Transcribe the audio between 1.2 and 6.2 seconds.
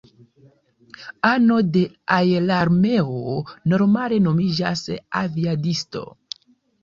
Ano de aerarmeo normale nomiĝas aviadisto.